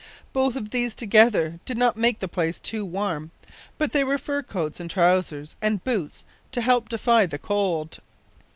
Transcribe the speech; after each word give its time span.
Both 0.33 0.55
of 0.55 0.71
these 0.71 0.95
together 0.95 1.59
did 1.63 1.77
not 1.77 1.95
make 1.95 2.17
the 2.21 2.27
place 2.27 2.59
too 2.59 2.83
warm, 2.83 3.29
but 3.77 3.91
there 3.91 4.07
were 4.07 4.17
fur 4.17 4.41
coats 4.41 4.79
and 4.79 4.89
trousers 4.89 5.55
and 5.61 5.83
boots 5.83 6.25
to 6.53 6.61
help 6.61 6.89
defy 6.89 7.27
the 7.27 7.37
cold. 7.37 7.99